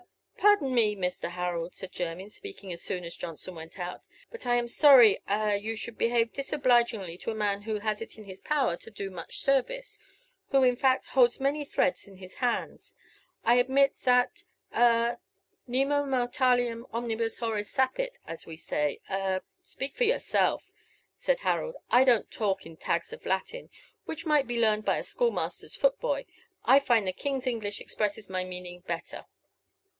[0.37, 1.29] "A pardon me, Mr.
[1.29, 5.55] Harold," said Jermyn, speaking as soon as Johnson went out, "but I am sorry a
[5.55, 9.09] you should behave disobligingly to a man who has it in his power to do
[9.11, 9.99] much service
[10.49, 12.95] who, in fact, holds many threads in his hands.
[13.45, 15.17] I admit that a
[15.67, 20.71] nemo mortalium omnibus horis sapit, as we say a" "Speak for yourself,"
[21.15, 21.75] said Harold.
[21.91, 23.69] "I don't talk in tags of Latin,
[24.05, 26.25] which might be learned by a school master's foot boy.
[26.65, 29.25] I find the King's English expresses my meaning better."